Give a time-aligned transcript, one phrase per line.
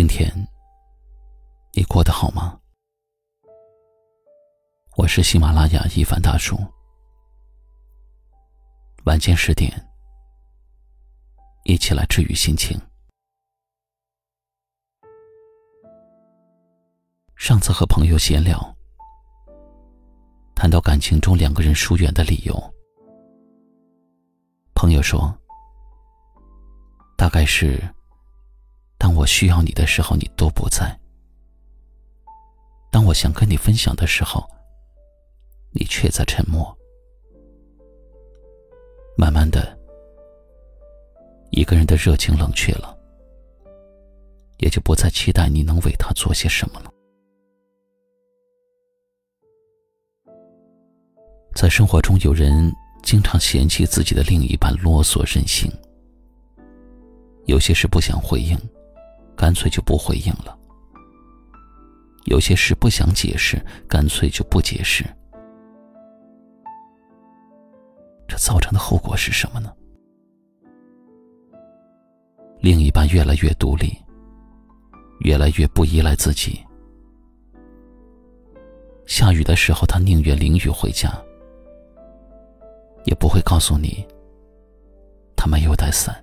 [0.00, 0.32] 今天
[1.74, 2.58] 你过得好吗？
[4.96, 6.56] 我是喜马拉雅一凡大叔。
[9.04, 9.70] 晚间十点，
[11.64, 12.80] 一起来治愈心情。
[17.36, 18.74] 上次和朋友闲聊，
[20.54, 22.54] 谈到感情中两个人疏远的理由，
[24.74, 25.30] 朋友说，
[27.18, 27.78] 大概是。
[29.00, 30.94] 当我需要你的时候，你都不在；
[32.92, 34.46] 当我想跟你分享的时候，
[35.72, 36.76] 你却在沉默。
[39.16, 39.74] 慢慢的，
[41.50, 42.94] 一个人的热情冷却了，
[44.58, 46.92] 也就不再期待你能为他做些什么了。
[51.54, 52.70] 在生活中，有人
[53.02, 55.72] 经常嫌弃自己的另一半啰嗦任性，
[57.46, 58.58] 有些事不想回应。
[59.36, 60.56] 干脆就不回应了。
[62.26, 65.04] 有些事不想解释，干脆就不解释。
[68.28, 69.72] 这造成的后果是什么呢？
[72.60, 73.96] 另一半越来越独立，
[75.20, 76.60] 越来越不依赖自己。
[79.06, 81.10] 下雨的时候，他宁愿淋雨回家，
[83.04, 84.06] 也不会告诉你
[85.34, 86.22] 他没有带伞。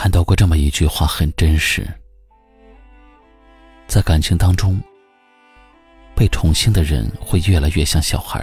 [0.00, 1.84] 看到过这么一句话，很真实。
[3.88, 4.80] 在感情当中，
[6.14, 8.40] 被宠幸的人会越来越像小孩；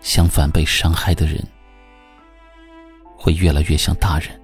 [0.00, 1.42] 相反，被伤害的人
[3.16, 4.38] 会越来越像大人。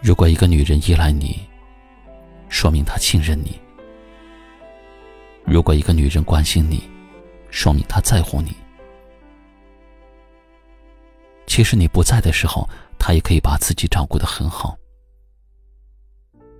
[0.00, 1.40] 如果一个女人依赖你，
[2.48, 3.50] 说明她信任你；
[5.44, 6.88] 如果一个女人关心你，
[7.50, 8.54] 说明她在乎你。
[11.48, 14.76] 其实你不在的时候，他也可以把自己照顾的很好，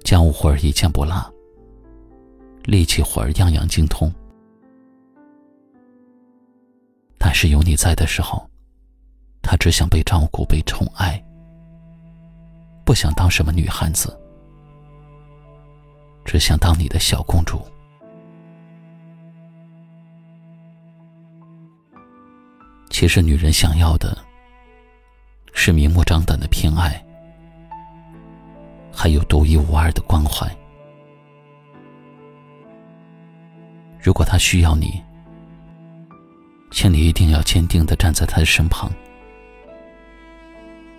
[0.03, 1.32] 家务活儿一件不落，
[2.65, 4.12] 力气活儿样样精通。
[7.19, 8.48] 但是有你在的时候，
[9.43, 11.22] 他只想被照顾、被宠爱，
[12.84, 14.19] 不想当什么女汉子，
[16.25, 17.60] 只想当你的小公主。
[22.91, 24.27] 其实女人想要的。
[25.61, 27.05] 是明目张胆的偏爱，
[28.95, 30.49] 还有独一无二的关怀。
[34.01, 35.03] 如果他需要你，
[36.71, 38.89] 请你一定要坚定的站在他的身旁。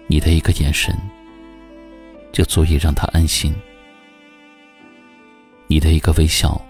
[0.08, 0.94] 你的一个眼神，
[2.34, 3.54] 就足以让他安心；
[5.68, 6.62] 你的一个微笑，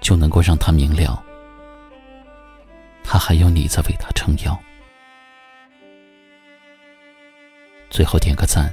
[0.00, 1.20] 就能够让他明了，
[3.02, 4.56] 他还有你在为他撑腰。
[7.96, 8.70] 最后点个赞。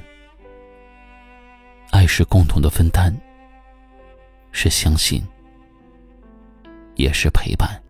[1.92, 3.10] 爱是共同的分担，
[4.52, 5.26] 是相信，
[6.94, 7.82] 也是陪伴。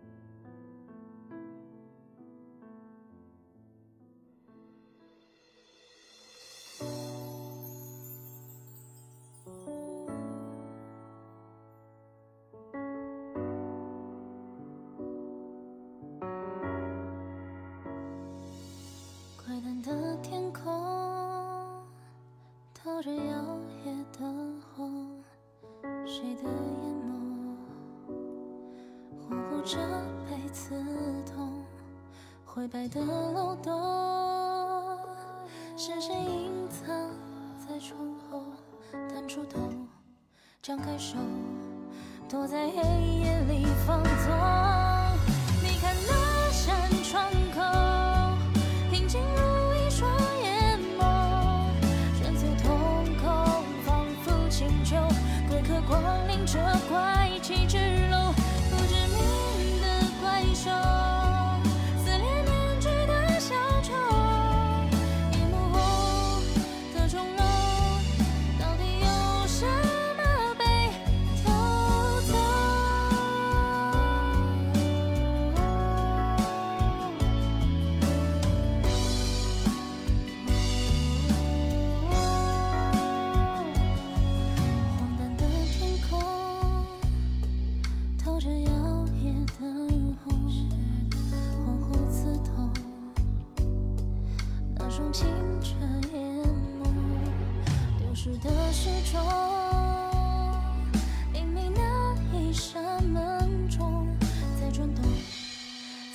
[19.45, 20.84] 怪诞的天空。
[26.17, 26.49] 谁的眼
[27.03, 27.11] 眸
[29.19, 29.75] 恍惚着
[30.25, 30.81] 被刺
[31.25, 31.61] 痛，
[32.45, 34.97] 灰白的漏洞，
[35.75, 36.87] 是谁隐藏
[37.59, 37.99] 在窗
[38.31, 38.45] 后？
[39.13, 39.59] 探出头，
[40.61, 41.17] 张开手，
[42.29, 44.54] 躲在黑夜里放纵。
[56.01, 56.59] 光临这
[56.89, 57.84] 怪奇之
[95.15, 95.25] 清
[95.61, 95.69] 澈
[96.11, 96.43] 眼
[96.83, 96.83] 眸
[97.97, 99.23] 丢失的时钟
[101.33, 104.09] 因明那一扇门中
[104.59, 105.05] 在转动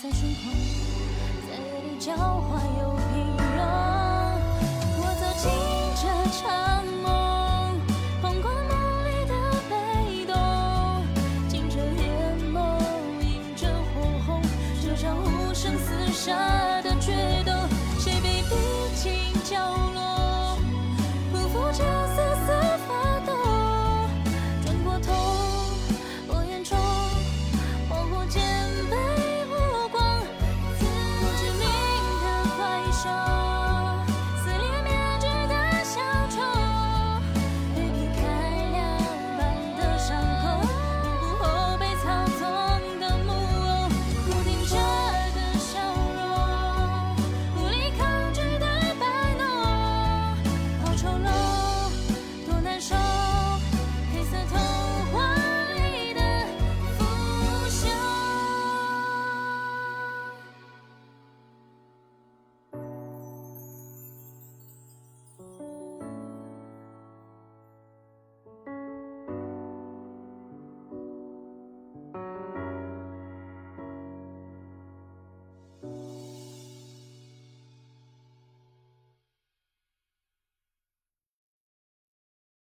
[0.03, 0.53] 在循空
[1.49, 2.63] 在夜里交换